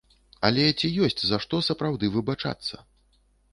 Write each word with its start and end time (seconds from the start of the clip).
Але 0.47 0.63
ці 0.79 0.89
ёсць 1.09 1.21
за 1.33 1.39
што 1.45 1.61
сапраўды 1.69 2.11
выбачацца? 2.19 2.75